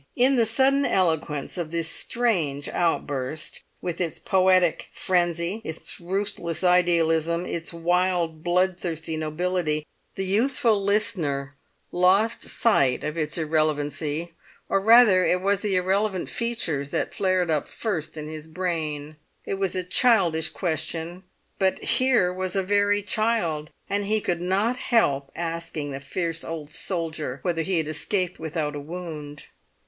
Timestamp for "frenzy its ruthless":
4.91-6.63